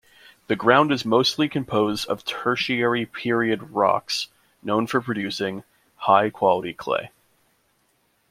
[0.47, 4.29] The ground is mostly composed of Tertiary period rocks
[4.63, 5.63] known for producing
[5.97, 7.11] high-quality clay.